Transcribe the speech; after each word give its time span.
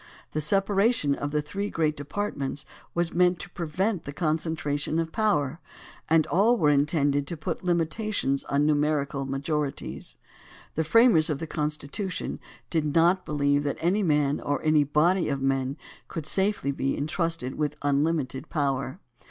The 0.31 0.41
separation 0.41 1.13
of 1.13 1.29
the 1.29 1.43
three 1.43 1.69
great 1.69 1.95
dep;a<rtments 1.95 2.65
was 2.95 3.13
meant 3.13 3.37
to 3.37 3.51
prevent 3.51 4.05
the 4.05 4.11
concentration 4.11 4.97
of 4.97 5.11
power, 5.11 5.59
and 6.09 6.25
all 6.25 6.57
were 6.57 6.71
intended 6.71 7.27
to 7.27 7.37
put 7.37 7.63
limitations 7.63 8.43
upon 8.45 8.65
numerical 8.65 9.25
majorities. 9.27 10.17
The 10.73 10.83
framers 10.83 11.29
of 11.29 11.37
the 11.37 11.45
Constitution 11.45 12.39
did 12.71 12.95
not 12.95 13.27
believe 13.27 13.61
that 13.63 13.77
any 13.79 14.01
man 14.01 14.39
or 14.41 14.59
any 14.63 14.83
body 14.83 15.29
of 15.29 15.39
men 15.39 15.77
could 16.07 16.25
safely 16.25 16.71
be 16.71 16.97
intrusted 16.97 17.53
with 17.53 17.77
un 17.83 18.03
limited 18.03 18.49
power. 18.49 18.99